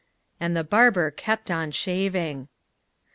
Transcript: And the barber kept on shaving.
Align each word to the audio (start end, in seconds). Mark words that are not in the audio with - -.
And 0.39 0.57
the 0.57 0.63
barber 0.63 1.11
kept 1.11 1.51
on 1.51 1.69
shaving. 1.69 2.47